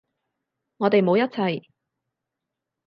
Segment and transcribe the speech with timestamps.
[0.77, 1.67] 我哋冇一齊